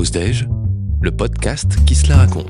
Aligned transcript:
Le 0.00 1.10
podcast 1.10 1.84
qui 1.84 1.96
se 1.96 2.08
la 2.08 2.18
raconte. 2.18 2.46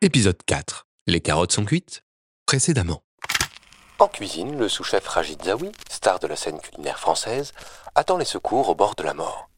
Épisode 0.00 0.42
4. 0.44 0.88
Les 1.06 1.20
carottes 1.20 1.52
sont 1.52 1.64
cuites 1.64 2.02
Précédemment. 2.44 3.04
En 4.00 4.08
cuisine, 4.08 4.58
le 4.58 4.68
sous-chef 4.68 5.06
Rajid 5.06 5.40
Zawi, 5.44 5.70
star 5.88 6.18
de 6.18 6.26
la 6.26 6.34
scène 6.34 6.58
culinaire 6.58 6.98
française, 6.98 7.52
attend 7.94 8.16
les 8.16 8.24
secours 8.24 8.68
au 8.68 8.74
bord 8.74 8.96
de 8.96 9.04
la 9.04 9.14
mort. 9.14 9.49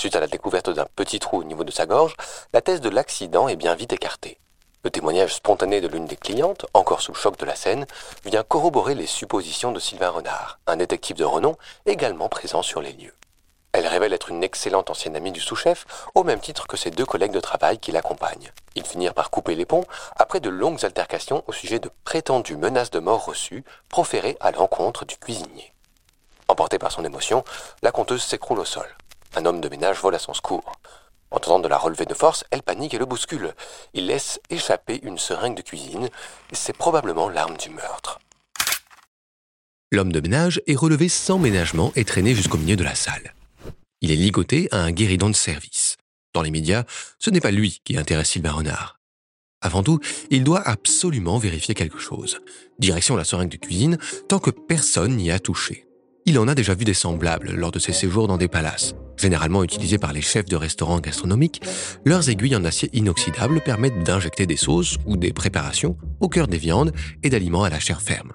Suite 0.00 0.16
à 0.16 0.20
la 0.20 0.28
découverte 0.28 0.70
d'un 0.70 0.86
petit 0.96 1.18
trou 1.18 1.40
au 1.40 1.44
niveau 1.44 1.62
de 1.62 1.70
sa 1.70 1.84
gorge, 1.84 2.16
la 2.54 2.62
thèse 2.62 2.80
de 2.80 2.88
l'accident 2.88 3.48
est 3.48 3.56
bien 3.56 3.74
vite 3.74 3.92
écartée. 3.92 4.38
Le 4.82 4.90
témoignage 4.90 5.34
spontané 5.34 5.82
de 5.82 5.88
l'une 5.88 6.06
des 6.06 6.16
clientes, 6.16 6.64
encore 6.72 7.02
sous 7.02 7.12
le 7.12 7.18
choc 7.18 7.36
de 7.36 7.44
la 7.44 7.54
scène, 7.54 7.84
vient 8.24 8.42
corroborer 8.42 8.94
les 8.94 9.06
suppositions 9.06 9.72
de 9.72 9.78
Sylvain 9.78 10.08
Renard, 10.08 10.58
un 10.66 10.78
détective 10.78 11.18
de 11.18 11.24
renom 11.24 11.58
également 11.84 12.30
présent 12.30 12.62
sur 12.62 12.80
les 12.80 12.94
lieux. 12.94 13.12
Elle 13.72 13.86
révèle 13.86 14.14
être 14.14 14.30
une 14.30 14.42
excellente 14.42 14.88
ancienne 14.88 15.16
amie 15.16 15.32
du 15.32 15.40
sous-chef, 15.40 15.84
au 16.14 16.24
même 16.24 16.40
titre 16.40 16.66
que 16.66 16.78
ses 16.78 16.90
deux 16.90 17.04
collègues 17.04 17.32
de 17.32 17.38
travail 17.38 17.78
qui 17.78 17.92
l'accompagnent. 17.92 18.52
Ils 18.76 18.86
finirent 18.86 19.12
par 19.12 19.28
couper 19.28 19.54
les 19.54 19.66
ponts 19.66 19.84
après 20.16 20.40
de 20.40 20.48
longues 20.48 20.82
altercations 20.82 21.44
au 21.46 21.52
sujet 21.52 21.78
de 21.78 21.90
prétendues 22.04 22.56
menaces 22.56 22.90
de 22.90 23.00
mort 23.00 23.26
reçues 23.26 23.64
proférées 23.90 24.38
à 24.40 24.50
l'encontre 24.50 25.04
du 25.04 25.18
cuisinier. 25.18 25.74
Emportée 26.48 26.78
par 26.78 26.90
son 26.90 27.04
émotion, 27.04 27.44
la 27.82 27.92
conteuse 27.92 28.22
s'écroule 28.22 28.60
au 28.60 28.64
sol. 28.64 28.88
Un 29.36 29.44
homme 29.46 29.60
de 29.60 29.68
ménage 29.68 30.00
vole 30.00 30.14
à 30.14 30.18
son 30.18 30.34
secours. 30.34 30.72
En 31.30 31.38
tentant 31.38 31.60
de 31.60 31.68
la 31.68 31.78
relever 31.78 32.06
de 32.06 32.14
force, 32.14 32.44
elle 32.50 32.62
panique 32.62 32.94
et 32.94 32.98
le 32.98 33.06
bouscule. 33.06 33.54
Il 33.94 34.06
laisse 34.06 34.40
échapper 34.50 35.00
une 35.02 35.18
seringue 35.18 35.56
de 35.56 35.62
cuisine. 35.62 36.08
C'est 36.52 36.76
probablement 36.76 37.28
l'arme 37.28 37.56
du 37.56 37.70
meurtre. 37.70 38.18
L'homme 39.92 40.12
de 40.12 40.20
ménage 40.20 40.60
est 40.66 40.76
relevé 40.76 41.08
sans 41.08 41.38
ménagement 41.38 41.92
et 41.96 42.04
traîné 42.04 42.34
jusqu'au 42.34 42.58
milieu 42.58 42.76
de 42.76 42.84
la 42.84 42.94
salle. 42.94 43.34
Il 44.00 44.10
est 44.10 44.16
ligoté 44.16 44.68
à 44.72 44.78
un 44.78 44.92
guéridon 44.92 45.28
de 45.28 45.34
service. 45.34 45.96
Dans 46.32 46.42
les 46.42 46.50
médias, 46.50 46.84
ce 47.18 47.30
n'est 47.30 47.40
pas 47.40 47.50
lui 47.50 47.80
qui 47.84 47.96
intéresse 47.96 48.30
Sylvain 48.30 48.52
Renard. 48.52 49.00
Avant 49.60 49.82
tout, 49.82 50.00
il 50.30 50.42
doit 50.42 50.66
absolument 50.66 51.38
vérifier 51.38 51.74
quelque 51.74 51.98
chose. 51.98 52.40
Direction 52.78 53.16
la 53.16 53.24
seringue 53.24 53.50
de 53.50 53.56
cuisine, 53.56 53.98
tant 54.28 54.38
que 54.38 54.50
personne 54.50 55.16
n'y 55.16 55.30
a 55.30 55.38
touché. 55.38 55.86
Il 56.26 56.38
en 56.38 56.48
a 56.48 56.54
déjà 56.54 56.74
vu 56.74 56.84
des 56.84 56.94
semblables 56.94 57.52
lors 57.54 57.72
de 57.72 57.78
ses 57.78 57.92
séjours 57.92 58.28
dans 58.28 58.36
des 58.36 58.48
palaces. 58.48 58.94
Généralement 59.16 59.64
utilisés 59.64 59.98
par 59.98 60.12
les 60.12 60.20
chefs 60.22 60.46
de 60.46 60.56
restaurants 60.56 61.00
gastronomiques, 61.00 61.62
leurs 62.04 62.28
aiguilles 62.28 62.56
en 62.56 62.64
acier 62.64 62.88
inoxydable 62.92 63.60
permettent 63.60 64.02
d'injecter 64.02 64.46
des 64.46 64.56
sauces 64.56 64.96
ou 65.06 65.16
des 65.16 65.32
préparations 65.32 65.96
au 66.20 66.28
cœur 66.28 66.46
des 66.46 66.58
viandes 66.58 66.92
et 67.22 67.30
d'aliments 67.30 67.64
à 67.64 67.70
la 67.70 67.80
chair 67.80 68.00
ferme. 68.00 68.32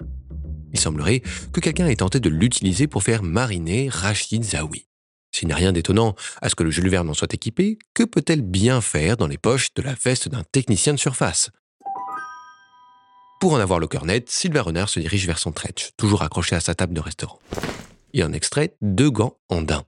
Il 0.72 0.80
semblerait 0.80 1.22
que 1.52 1.60
quelqu'un 1.60 1.86
ait 1.86 1.96
tenté 1.96 2.20
de 2.20 2.28
l'utiliser 2.28 2.86
pour 2.86 3.02
faire 3.02 3.22
mariner 3.22 3.88
Rachid 3.90 4.44
Zawi. 4.44 4.86
S'il 5.32 5.48
n'y 5.48 5.54
a 5.54 5.56
rien 5.56 5.72
d'étonnant 5.72 6.14
à 6.42 6.48
ce 6.48 6.54
que 6.54 6.64
le 6.64 6.70
Jules 6.70 6.88
Verne 6.88 7.08
en 7.08 7.14
soit 7.14 7.34
équipé, 7.34 7.78
que 7.94 8.02
peut-elle 8.02 8.42
bien 8.42 8.80
faire 8.80 9.16
dans 9.16 9.26
les 9.26 9.38
poches 9.38 9.74
de 9.74 9.82
la 9.82 9.94
veste 9.94 10.28
d'un 10.28 10.44
technicien 10.52 10.92
de 10.92 10.98
surface? 10.98 11.50
Pour 13.40 13.52
en 13.52 13.58
avoir 13.58 13.78
le 13.78 13.86
cœur 13.86 14.06
net, 14.06 14.30
Sylvain 14.30 14.62
Renard 14.62 14.88
se 14.88 14.98
dirige 14.98 15.26
vers 15.26 15.38
son 15.38 15.52
tretch, 15.52 15.90
toujours 15.96 16.22
accroché 16.22 16.56
à 16.56 16.60
sa 16.60 16.74
table 16.74 16.94
de 16.94 17.00
restaurant. 17.00 17.38
Il 18.16 18.24
en 18.24 18.32
extrait 18.32 18.74
deux 18.80 19.10
gants 19.10 19.36
en 19.50 19.60
daim. 19.60 19.84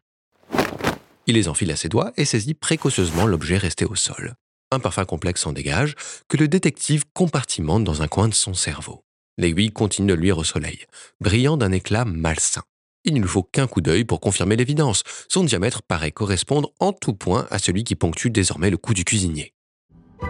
Il 1.27 1.37
les 1.37 1.49
enfile 1.49 1.71
à 1.71 1.77
ses 1.77 1.89
doigts 1.89 2.13
et 2.19 2.27
saisit 2.27 2.53
précautionneusement 2.53 3.25
l'objet 3.25 3.57
resté 3.57 3.87
au 3.87 3.95
sol. 3.95 4.35
Un 4.71 4.81
parfum 4.81 5.07
complexe 5.07 5.41
s'en 5.41 5.55
dégage, 5.55 5.95
que 6.29 6.37
le 6.37 6.47
détective 6.47 7.05
compartimente 7.15 7.85
dans 7.85 8.03
un 8.03 8.07
coin 8.07 8.29
de 8.29 8.35
son 8.35 8.53
cerveau. 8.53 9.03
L'aiguille 9.39 9.73
continue 9.73 10.09
de 10.09 10.15
luire 10.15 10.37
au 10.37 10.45
soleil, 10.45 10.85
brillant 11.23 11.57
d'un 11.57 11.73
éclat 11.73 12.05
malsain. 12.05 12.65
Il 13.05 13.15
ne 13.15 13.21
lui 13.21 13.29
faut 13.29 13.45
qu'un 13.45 13.67
coup 13.67 13.81
d'œil 13.81 14.05
pour 14.05 14.21
confirmer 14.21 14.57
l'évidence. 14.57 15.05
Son 15.31 15.43
diamètre 15.43 15.81
paraît 15.81 16.13
correspondre 16.13 16.71
en 16.81 16.93
tout 16.93 17.15
point 17.15 17.47
à 17.51 17.59
celui 17.59 17.83
qui 17.83 17.97
ponctue 17.97 18.29
désormais 18.29 18.69
le 18.69 18.77
cou 18.77 18.93
du 18.93 19.07
cuisinier. 19.07 19.55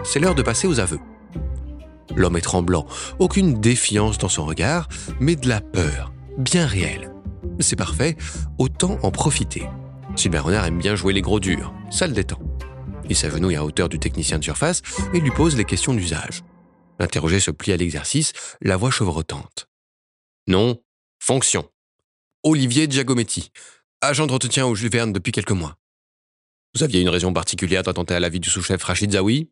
C'est 0.05 0.21
l'heure 0.21 0.35
de 0.35 0.41
passer 0.41 0.67
aux 0.67 0.79
aveux. 0.79 1.01
L'homme 2.15 2.37
est 2.37 2.41
tremblant, 2.41 2.87
aucune 3.19 3.59
défiance 3.59 4.17
dans 4.17 4.29
son 4.29 4.45
regard, 4.45 4.87
mais 5.19 5.35
de 5.35 5.49
la 5.49 5.59
peur, 5.59 6.13
bien 6.37 6.65
réelle. 6.65 7.11
C'est 7.59 7.75
parfait, 7.75 8.15
autant 8.57 8.97
en 9.03 9.11
profiter. 9.11 9.65
Sylvain 10.15 10.41
Renard 10.41 10.65
aime 10.65 10.79
bien 10.79 10.95
jouer 10.95 11.13
les 11.13 11.21
gros 11.21 11.39
durs, 11.39 11.73
ça 11.91 12.07
le 12.07 12.13
détend. 12.13 12.39
Il 13.09 13.15
s'agenouille 13.15 13.55
à 13.55 13.65
hauteur 13.65 13.89
du 13.89 13.99
technicien 13.99 14.39
de 14.39 14.43
surface 14.43 14.81
et 15.13 15.19
lui 15.19 15.31
pose 15.31 15.57
les 15.57 15.65
questions 15.65 15.93
d'usage. 15.93 16.43
L'interrogé 16.99 17.39
se 17.39 17.51
plie 17.51 17.73
à 17.73 17.77
l'exercice, 17.77 18.33
la 18.61 18.77
voix 18.77 18.91
chevrotante. 18.91 19.67
Nom, 20.47 20.81
fonction. 21.19 21.69
Olivier 22.43 22.87
Giacometti, 22.89 23.51
agent 24.01 24.27
d'entretien 24.27 24.65
au 24.65 24.75
Jules 24.75 24.91
Verne 24.91 25.13
depuis 25.13 25.31
quelques 25.31 25.51
mois. 25.51 25.75
Vous 26.75 26.83
aviez 26.83 27.01
une 27.01 27.09
raison 27.09 27.33
particulière 27.33 27.83
d'attenter 27.83 28.13
à 28.13 28.19
la 28.19 28.29
vie 28.29 28.39
du 28.39 28.49
sous-chef 28.49 28.83
Rachid 28.83 29.11
Zawi 29.11 29.49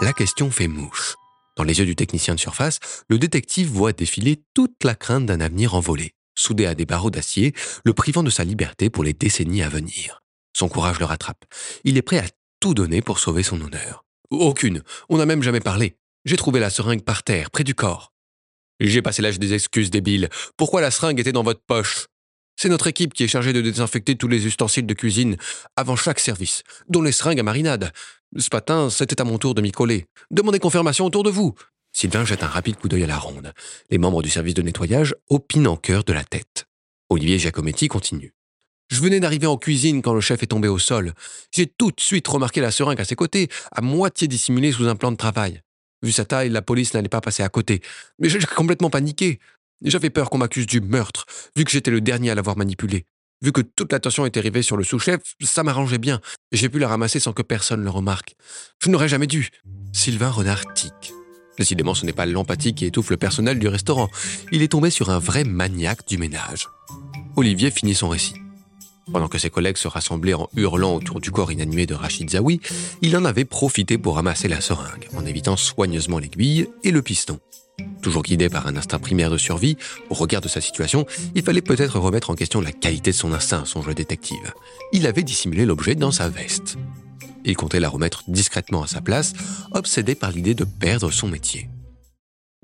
La 0.00 0.12
question 0.12 0.50
fait 0.50 0.68
mouche. 0.68 1.14
Dans 1.56 1.64
les 1.64 1.78
yeux 1.78 1.86
du 1.86 1.96
technicien 1.96 2.34
de 2.34 2.40
surface, 2.40 2.78
le 3.08 3.18
détective 3.18 3.68
voit 3.68 3.92
défiler 3.92 4.42
toute 4.54 4.82
la 4.84 4.94
crainte 4.94 5.26
d'un 5.26 5.40
avenir 5.40 5.74
envolé, 5.74 6.14
soudé 6.38 6.66
à 6.66 6.74
des 6.74 6.86
barreaux 6.86 7.10
d'acier, 7.10 7.54
le 7.84 7.92
privant 7.92 8.22
de 8.22 8.30
sa 8.30 8.44
liberté 8.44 8.90
pour 8.90 9.04
les 9.04 9.12
décennies 9.12 9.62
à 9.62 9.68
venir. 9.68 10.22
Son 10.56 10.68
courage 10.68 10.98
le 10.98 11.04
rattrape. 11.04 11.44
Il 11.84 11.96
est 11.96 12.02
prêt 12.02 12.18
à 12.18 12.26
tout 12.60 12.74
donner 12.74 13.02
pour 13.02 13.18
sauver 13.18 13.42
son 13.42 13.60
honneur. 13.60 14.04
Aucune. 14.30 14.82
On 15.08 15.18
n'a 15.18 15.26
même 15.26 15.42
jamais 15.42 15.60
parlé. 15.60 15.96
J'ai 16.24 16.36
trouvé 16.36 16.60
la 16.60 16.70
seringue 16.70 17.02
par 17.02 17.22
terre, 17.22 17.50
près 17.50 17.64
du 17.64 17.74
corps. 17.74 18.12
J'ai 18.80 19.02
passé 19.02 19.22
l'âge 19.22 19.38
des 19.38 19.54
excuses 19.54 19.90
débiles. 19.90 20.28
Pourquoi 20.56 20.80
la 20.80 20.90
seringue 20.90 21.18
était 21.20 21.32
dans 21.32 21.42
votre 21.42 21.62
poche? 21.66 22.06
C'est 22.56 22.68
notre 22.68 22.88
équipe 22.88 23.14
qui 23.14 23.24
est 23.24 23.28
chargée 23.28 23.52
de 23.52 23.60
désinfecter 23.60 24.16
tous 24.16 24.26
les 24.26 24.46
ustensiles 24.46 24.86
de 24.86 24.94
cuisine 24.94 25.36
avant 25.76 25.94
chaque 25.94 26.18
service, 26.18 26.64
dont 26.88 27.02
les 27.02 27.12
seringues 27.12 27.40
à 27.40 27.44
marinade. 27.44 27.92
Ce 28.36 28.48
matin, 28.52 28.90
c'était 28.90 29.20
à 29.20 29.24
mon 29.24 29.38
tour 29.38 29.54
de 29.54 29.62
m'y 29.62 29.70
coller. 29.70 30.06
Demandez 30.30 30.58
confirmation 30.58 31.04
autour 31.06 31.22
de 31.22 31.30
vous. 31.30 31.54
Sylvain 31.92 32.24
jette 32.24 32.42
un 32.42 32.48
rapide 32.48 32.76
coup 32.76 32.88
d'œil 32.88 33.04
à 33.04 33.06
la 33.06 33.18
ronde. 33.18 33.52
Les 33.90 33.98
membres 33.98 34.22
du 34.22 34.30
service 34.30 34.54
de 34.54 34.62
nettoyage 34.62 35.14
opinent 35.28 35.68
en 35.68 35.76
cœur 35.76 36.04
de 36.04 36.12
la 36.12 36.24
tête. 36.24 36.66
Olivier 37.10 37.38
Giacometti 37.38 37.88
continue. 37.88 38.34
Je 38.90 39.00
venais 39.00 39.20
d'arriver 39.20 39.46
en 39.46 39.56
cuisine 39.58 40.00
quand 40.00 40.14
le 40.14 40.20
chef 40.20 40.42
est 40.42 40.46
tombé 40.46 40.68
au 40.68 40.78
sol. 40.78 41.12
J'ai 41.52 41.66
tout 41.66 41.90
de 41.90 42.00
suite 42.00 42.26
remarqué 42.26 42.60
la 42.60 42.70
seringue 42.70 43.00
à 43.00 43.04
ses 43.04 43.16
côtés, 43.16 43.48
à 43.70 43.80
moitié 43.82 44.28
dissimulée 44.28 44.72
sous 44.72 44.88
un 44.88 44.96
plan 44.96 45.12
de 45.12 45.16
travail. 45.16 45.62
Vu 46.02 46.12
sa 46.12 46.24
taille, 46.24 46.48
la 46.48 46.62
police 46.62 46.94
n'allait 46.94 47.08
pas 47.08 47.20
passer 47.20 47.42
à 47.42 47.48
côté. 47.48 47.82
Mais 48.18 48.28
j'ai 48.28 48.38
complètement 48.38 48.90
paniqué. 48.90 49.40
J'avais 49.82 50.10
peur 50.10 50.30
qu'on 50.30 50.38
m'accuse 50.38 50.66
du 50.66 50.80
meurtre, 50.80 51.26
vu 51.56 51.64
que 51.64 51.70
j'étais 51.70 51.90
le 51.90 52.00
dernier 52.00 52.30
à 52.30 52.34
l'avoir 52.34 52.56
manipulé. 52.56 53.04
Vu 53.42 53.52
que 53.52 53.60
toute 53.60 53.92
l'attention 53.92 54.26
était 54.26 54.40
rivée 54.40 54.62
sur 54.62 54.76
le 54.76 54.82
sous-chef, 54.82 55.20
ça 55.42 55.62
m'arrangeait 55.62 55.98
bien. 55.98 56.20
J'ai 56.50 56.68
pu 56.68 56.78
la 56.78 56.88
ramasser 56.88 57.20
sans 57.20 57.32
que 57.32 57.42
personne 57.42 57.84
le 57.84 57.90
remarque. 57.90 58.34
Je 58.82 58.90
n'aurais 58.90 59.08
jamais 59.08 59.28
dû. 59.28 59.50
Sylvain 59.92 60.30
Renard 60.30 60.74
tic. 60.74 61.12
Décidément, 61.58 61.94
ce 61.94 62.06
n'est 62.06 62.12
pas 62.12 62.26
l'empathie 62.26 62.74
qui 62.74 62.86
étouffe 62.86 63.10
le 63.10 63.16
personnel 63.16 63.58
du 63.58 63.68
restaurant. 63.68 64.08
Il 64.52 64.62
est 64.62 64.68
tombé 64.68 64.90
sur 64.90 65.10
un 65.10 65.18
vrai 65.18 65.44
maniaque 65.44 66.06
du 66.06 66.18
ménage. 66.18 66.68
Olivier 67.36 67.70
finit 67.70 67.94
son 67.94 68.08
récit. 68.08 68.34
Pendant 69.12 69.28
que 69.28 69.38
ses 69.38 69.50
collègues 69.50 69.78
se 69.78 69.88
rassemblaient 69.88 70.34
en 70.34 70.48
hurlant 70.54 70.94
autour 70.94 71.20
du 71.20 71.30
corps 71.30 71.50
inanimé 71.50 71.86
de 71.86 71.94
Rachid 71.94 72.28
Zawi, 72.28 72.60
il 73.00 73.16
en 73.16 73.24
avait 73.24 73.46
profité 73.46 73.96
pour 73.96 74.16
ramasser 74.16 74.48
la 74.48 74.60
seringue, 74.60 75.08
en 75.16 75.24
évitant 75.24 75.56
soigneusement 75.56 76.18
l'aiguille 76.18 76.68
et 76.84 76.90
le 76.90 77.00
piston. 77.00 77.40
Toujours 78.02 78.22
guidé 78.22 78.48
par 78.48 78.66
un 78.66 78.76
instinct 78.76 78.98
primaire 78.98 79.30
de 79.30 79.38
survie, 79.38 79.76
au 80.10 80.14
regard 80.14 80.40
de 80.40 80.48
sa 80.48 80.60
situation, 80.60 81.06
il 81.34 81.42
fallait 81.42 81.62
peut-être 81.62 81.98
remettre 81.98 82.30
en 82.30 82.34
question 82.34 82.60
la 82.60 82.72
qualité 82.72 83.10
de 83.12 83.16
son 83.16 83.32
instinct, 83.32 83.64
songe 83.64 83.86
le 83.86 83.94
détective. 83.94 84.52
Il 84.92 85.06
avait 85.06 85.22
dissimulé 85.22 85.64
l'objet 85.64 85.94
dans 85.94 86.12
sa 86.12 86.28
veste. 86.28 86.76
Il 87.48 87.56
comptait 87.56 87.80
la 87.80 87.88
remettre 87.88 88.24
discrètement 88.28 88.82
à 88.82 88.86
sa 88.86 89.00
place, 89.00 89.32
obsédé 89.72 90.14
par 90.14 90.30
l'idée 90.30 90.54
de 90.54 90.64
perdre 90.64 91.10
son 91.10 91.28
métier. 91.28 91.70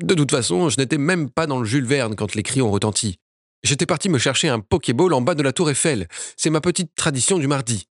De 0.03 0.15
toute 0.15 0.31
façon, 0.31 0.69
je 0.69 0.79
n'étais 0.79 0.99
même 0.99 1.31
pas 1.31 1.47
dans 1.47 1.59
le 1.59 1.65
Jules 1.65 1.87
Verne 1.87 2.15
quand 2.15 2.35
les 2.35 2.43
cris 2.43 2.61
ont 2.61 2.71
retenti. 2.71 3.17
J'étais 3.63 3.87
parti 3.87 4.11
me 4.11 4.19
chercher 4.19 4.49
un 4.51 4.61
Pokéball 4.61 5.15
en 5.15 5.23
bas 5.23 5.35
de 5.35 5.43
la 5.43 5.55
tour 5.55 5.71
Eiffel. 5.71 6.07
C'est 6.37 6.51
ma 6.51 6.61
petite 6.61 6.95
tradition 6.95 7.39
du 7.39 7.47
mardi. 7.47 7.87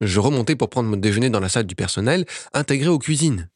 Je 0.00 0.20
remontais 0.20 0.56
pour 0.56 0.70
prendre 0.70 0.88
mon 0.88 0.96
déjeuner 0.96 1.28
dans 1.28 1.40
la 1.40 1.50
salle 1.50 1.66
du 1.66 1.74
personnel, 1.74 2.24
intégrée 2.54 2.88
aux 2.88 2.98
cuisines. 2.98 3.50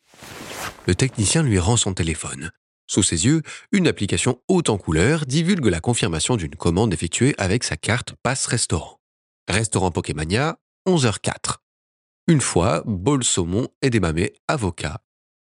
Le 0.87 0.95
technicien 0.95 1.43
lui 1.43 1.59
rend 1.59 1.79
son 1.79 1.95
téléphone. 1.95 2.50
Sous 2.87 3.03
ses 3.03 3.25
yeux, 3.25 3.41
une 3.71 3.88
application 3.88 4.38
haute 4.49 4.69
en 4.69 4.77
couleur 4.77 5.25
divulgue 5.25 5.65
la 5.69 5.81
confirmation 5.81 6.37
d'une 6.37 6.56
commande 6.56 6.93
effectuée 6.93 7.35
avec 7.38 7.65
sa 7.65 7.79
carte 7.79 8.12
Passe 8.23 8.45
Restaurant. 8.45 8.99
Restaurant 9.49 9.91
Pokémania, 9.91 10.59
11h04. 10.87 11.62
Une 12.29 12.41
fois, 12.41 12.83
bol 12.87 13.25
saumon 13.25 13.69
et 13.83 13.91
des 13.91 14.01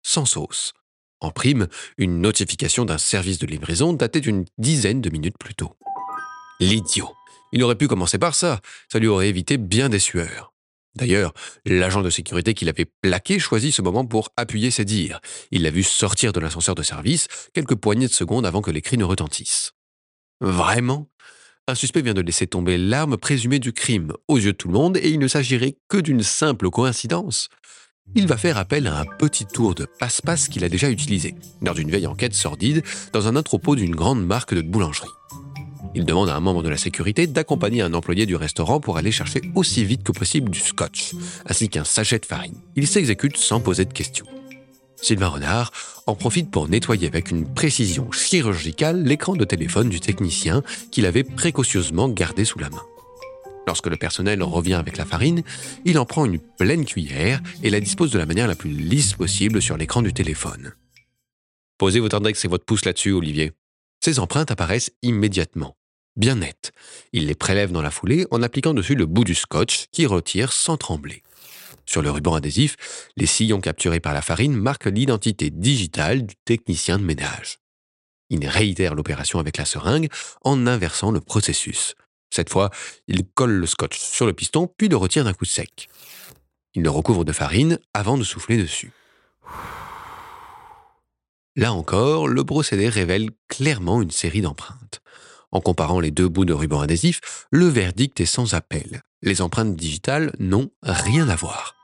sans 0.03 0.25
sauce. 0.25 0.73
En 1.19 1.29
prime, 1.29 1.67
une 1.97 2.21
notification 2.21 2.85
d'un 2.85 2.97
service 2.97 3.39
de 3.39 3.45
livraison 3.45 3.93
daté 3.93 4.21
d'une 4.21 4.45
dizaine 4.57 5.01
de 5.01 5.09
minutes 5.09 5.37
plus 5.37 5.53
tôt. 5.53 5.75
L'idiot. 6.59 7.11
Il 7.51 7.61
aurait 7.63 7.75
pu 7.75 7.87
commencer 7.87 8.17
par 8.17 8.33
ça, 8.35 8.61
ça 8.89 8.99
lui 8.99 9.07
aurait 9.07 9.27
évité 9.27 9.57
bien 9.57 9.89
des 9.89 9.99
sueurs. 9.99 10.53
D'ailleurs, 10.95 11.33
l'agent 11.65 12.01
de 12.01 12.09
sécurité 12.09 12.53
qui 12.53 12.65
l'avait 12.65 12.85
plaqué 12.85 13.39
choisit 13.39 13.73
ce 13.73 13.81
moment 13.81 14.05
pour 14.05 14.29
appuyer 14.37 14.71
ses 14.71 14.85
dires. 14.85 15.19
Il 15.51 15.63
l'a 15.63 15.71
vu 15.71 15.83
sortir 15.83 16.31
de 16.31 16.39
l'ascenseur 16.39 16.75
de 16.75 16.83
service 16.83 17.27
quelques 17.53 17.75
poignées 17.75 18.07
de 18.07 18.13
secondes 18.13 18.45
avant 18.45 18.61
que 18.61 18.71
les 18.71 18.81
cris 18.81 18.97
ne 18.97 19.03
retentissent. 19.03 19.73
Vraiment? 20.39 21.09
Un 21.67 21.75
suspect 21.75 22.01
vient 22.01 22.13
de 22.13 22.21
laisser 22.21 22.47
tomber 22.47 22.77
l'arme 22.77 23.17
présumée 23.17 23.59
du 23.59 23.71
crime 23.71 24.13
aux 24.27 24.37
yeux 24.37 24.53
de 24.53 24.57
tout 24.57 24.67
le 24.67 24.73
monde 24.73 24.97
et 24.97 25.09
il 25.09 25.19
ne 25.19 25.27
s'agirait 25.27 25.75
que 25.87 25.97
d'une 25.97 26.23
simple 26.23 26.69
coïncidence. 26.69 27.49
Il 28.15 28.27
va 28.27 28.35
faire 28.35 28.57
appel 28.57 28.87
à 28.87 28.99
un 28.99 29.05
petit 29.05 29.45
tour 29.45 29.75
de 29.75 29.85
passe-passe 29.99 30.49
qu'il 30.49 30.63
a 30.63 30.69
déjà 30.69 30.89
utilisé, 30.89 31.35
lors 31.61 31.75
d'une 31.75 31.89
vieille 31.89 32.07
enquête 32.07 32.33
sordide, 32.33 32.83
dans 33.13 33.27
un 33.27 33.35
entrepôt 33.35 33.75
d'une 33.75 33.95
grande 33.95 34.25
marque 34.25 34.53
de 34.53 34.61
boulangerie. 34.61 35.07
Il 35.93 36.05
demande 36.05 36.29
à 36.29 36.35
un 36.35 36.39
membre 36.39 36.63
de 36.63 36.69
la 36.69 36.77
sécurité 36.77 37.27
d'accompagner 37.27 37.81
un 37.81 37.93
employé 37.93 38.25
du 38.25 38.35
restaurant 38.35 38.79
pour 38.79 38.97
aller 38.97 39.11
chercher 39.11 39.41
aussi 39.55 39.85
vite 39.85 40.03
que 40.03 40.11
possible 40.11 40.49
du 40.49 40.59
scotch, 40.59 41.11
ainsi 41.45 41.69
qu'un 41.69 41.83
sachet 41.83 42.19
de 42.19 42.25
farine. 42.25 42.55
Il 42.75 42.87
s'exécute 42.87 43.37
sans 43.37 43.59
poser 43.59 43.85
de 43.85 43.93
questions. 43.93 44.25
Sylvain 45.01 45.27
Renard 45.27 45.71
en 46.07 46.15
profite 46.15 46.51
pour 46.51 46.69
nettoyer 46.69 47.07
avec 47.07 47.31
une 47.31 47.51
précision 47.51 48.11
chirurgicale 48.11 49.03
l'écran 49.03 49.35
de 49.35 49.45
téléphone 49.45 49.89
du 49.89 49.99
technicien 49.99 50.63
qu'il 50.91 51.05
avait 51.05 51.23
précautionneusement 51.23 52.09
gardé 52.09 52.45
sous 52.45 52.59
la 52.59 52.69
main. 52.69 52.83
Lorsque 53.67 53.87
le 53.87 53.97
personnel 53.97 54.41
revient 54.43 54.73
avec 54.73 54.97
la 54.97 55.05
farine, 55.05 55.43
il 55.85 55.99
en 55.99 56.05
prend 56.05 56.25
une 56.25 56.39
pleine 56.39 56.85
cuillère 56.85 57.41
et 57.63 57.69
la 57.69 57.79
dispose 57.79 58.11
de 58.11 58.17
la 58.17 58.25
manière 58.25 58.47
la 58.47 58.55
plus 58.55 58.71
lisse 58.71 59.13
possible 59.13 59.61
sur 59.61 59.77
l'écran 59.77 60.01
du 60.01 60.13
téléphone. 60.13 60.73
Posez 61.77 61.99
votre 61.99 62.17
index 62.17 62.43
et 62.45 62.47
votre 62.47 62.65
pouce 62.65 62.85
là-dessus, 62.85 63.11
Olivier. 63.11 63.51
Ces 64.03 64.19
empreintes 64.19 64.51
apparaissent 64.51 64.91
immédiatement 65.03 65.75
bien 66.15 66.35
net. 66.35 66.71
Il 67.13 67.27
les 67.27 67.35
prélève 67.35 67.71
dans 67.71 67.81
la 67.81 67.91
foulée 67.91 68.25
en 68.31 68.41
appliquant 68.41 68.73
dessus 68.73 68.95
le 68.95 69.05
bout 69.05 69.23
du 69.23 69.35
scotch 69.35 69.85
qui 69.91 70.05
retire 70.05 70.51
sans 70.51 70.77
trembler. 70.77 71.23
Sur 71.85 72.01
le 72.01 72.11
ruban 72.11 72.35
adhésif, 72.35 73.09
les 73.17 73.25
sillons 73.25 73.61
capturés 73.61 73.99
par 73.99 74.13
la 74.13 74.21
farine 74.21 74.55
marquent 74.55 74.85
l'identité 74.85 75.49
digitale 75.49 76.25
du 76.25 76.35
technicien 76.45 76.99
de 76.99 77.03
ménage. 77.03 77.59
Il 78.29 78.47
réitère 78.47 78.95
l'opération 78.95 79.39
avec 79.39 79.57
la 79.57 79.65
seringue 79.65 80.09
en 80.43 80.67
inversant 80.67 81.11
le 81.11 81.19
processus. 81.19 81.95
Cette 82.33 82.49
fois, 82.49 82.69
il 83.07 83.25
colle 83.25 83.51
le 83.51 83.65
scotch 83.65 83.99
sur 83.99 84.25
le 84.25 84.33
piston 84.33 84.67
puis 84.77 84.87
le 84.87 84.95
retire 84.95 85.25
d'un 85.25 85.33
coup 85.33 85.45
sec. 85.45 85.89
Il 86.73 86.83
le 86.83 86.89
recouvre 86.89 87.25
de 87.25 87.33
farine 87.33 87.77
avant 87.93 88.17
de 88.17 88.23
souffler 88.23 88.57
dessus. 88.57 88.93
Là 91.57 91.73
encore, 91.73 92.29
le 92.29 92.45
procédé 92.45 92.87
révèle 92.87 93.31
clairement 93.49 94.01
une 94.01 94.11
série 94.11 94.39
d'empreintes. 94.39 95.01
En 95.51 95.59
comparant 95.59 95.99
les 95.99 96.11
deux 96.11 96.29
bouts 96.29 96.45
de 96.45 96.53
ruban 96.53 96.79
adhésif, 96.79 97.47
le 97.51 97.67
verdict 97.67 98.21
est 98.21 98.25
sans 98.25 98.53
appel. 98.53 99.01
Les 99.21 99.41
empreintes 99.41 99.75
digitales 99.75 100.33
n'ont 100.39 100.71
rien 100.81 101.29
à 101.29 101.35
voir. 101.35 101.75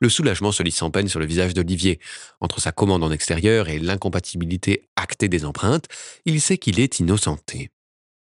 Le 0.00 0.08
soulagement 0.08 0.52
se 0.52 0.62
lit 0.62 0.72
sans 0.72 0.90
peine 0.90 1.08
sur 1.08 1.20
le 1.20 1.26
visage 1.26 1.54
d'Olivier. 1.54 2.00
Entre 2.40 2.60
sa 2.60 2.70
commande 2.70 3.02
en 3.02 3.10
extérieur 3.10 3.68
et 3.68 3.78
l'incompatibilité 3.78 4.88
actée 4.94 5.28
des 5.28 5.44
empreintes, 5.44 5.86
il 6.24 6.40
sait 6.40 6.58
qu'il 6.58 6.80
est 6.80 7.00
innocenté. 7.00 7.70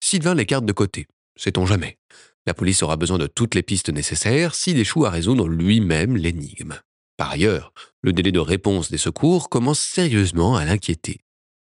Sylvain 0.01 0.35
l'écarte 0.35 0.67
de 0.67 0.73
côté. 0.73 1.07
Sait-on 1.37 1.65
jamais. 1.65 1.99
La 2.47 2.55
police 2.55 2.83
aura 2.83 2.97
besoin 2.97 3.19
de 3.19 3.29
toutes 3.29 3.55
les 3.55 3.63
pistes 3.63 3.91
nécessaires 3.91 4.55
s'il 4.55 4.79
échoue 4.79 5.07
à 5.07 5.11
résoudre 5.11 5.49
lui-même 5.49 6.17
l'énigme. 6.17 6.75
Par 7.17 7.31
ailleurs, 7.31 7.73
le 8.01 8.13
délai 8.13 8.33
de 8.33 8.41
réponse 8.41 8.91
des 8.91 8.99
secours 8.99 9.49
commence 9.49 9.79
sérieusement 9.79 10.57
à 10.57 10.65
l'inquiéter. 10.65 11.21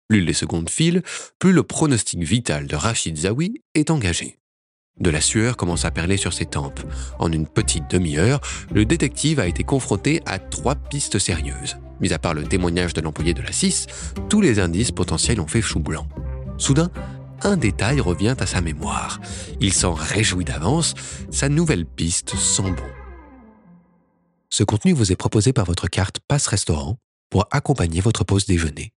Plus 0.08 0.22
les 0.22 0.32
secondes 0.32 0.70
filent, 0.70 1.02
plus 1.38 1.52
le 1.52 1.62
pronostic 1.62 2.22
vital 2.22 2.66
de 2.66 2.76
Rachid 2.76 3.16
Zawi 3.16 3.62
est 3.74 3.90
engagé. 3.90 4.38
De 5.00 5.10
la 5.10 5.20
sueur 5.20 5.56
commence 5.56 5.84
à 5.84 5.90
perler 5.90 6.16
sur 6.16 6.32
ses 6.32 6.46
tempes. 6.46 6.80
En 7.18 7.32
une 7.32 7.48
petite 7.48 7.90
demi-heure, 7.90 8.40
le 8.72 8.84
détective 8.84 9.40
a 9.40 9.48
été 9.48 9.64
confronté 9.64 10.22
à 10.24 10.38
trois 10.38 10.76
pistes 10.76 11.18
sérieuses. 11.18 11.78
Mis 12.00 12.12
à 12.12 12.18
part 12.18 12.34
le 12.34 12.44
témoignage 12.44 12.94
de 12.94 13.00
l'employé 13.00 13.34
de 13.34 13.42
la 13.42 13.50
6, 13.50 13.86
tous 14.28 14.40
les 14.40 14.60
indices 14.60 14.92
potentiels 14.92 15.40
ont 15.40 15.48
fait 15.48 15.62
chou 15.62 15.80
blanc. 15.80 16.06
Soudain, 16.58 16.90
un 17.42 17.56
détail 17.56 18.00
revient 18.00 18.36
à 18.38 18.46
sa 18.46 18.60
mémoire. 18.60 19.20
Il 19.60 19.72
s'en 19.72 19.94
réjouit 19.94 20.44
d'avance, 20.44 20.94
sa 21.30 21.48
nouvelle 21.48 21.86
piste 21.86 22.36
sent 22.36 22.62
bon. 22.62 22.90
Ce 24.48 24.62
contenu 24.62 24.92
vous 24.92 25.10
est 25.10 25.16
proposé 25.16 25.52
par 25.52 25.64
votre 25.64 25.88
carte 25.88 26.20
Passe 26.28 26.46
Restaurant 26.46 26.98
pour 27.30 27.48
accompagner 27.50 28.00
votre 28.00 28.22
pause 28.22 28.46
déjeuner. 28.46 28.93